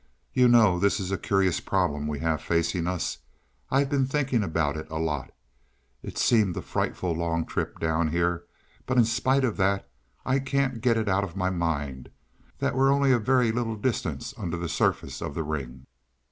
[0.33, 3.19] "You know this is a curious problem we have facing us.
[3.69, 5.31] I've been thinking about it a lot.
[6.01, 8.45] It seemed a frightful long trip down here,
[8.87, 9.87] but in spite of that,
[10.25, 12.09] I can't get it out of my mind
[12.57, 15.85] that we're only a very little distance under the surface of the ring."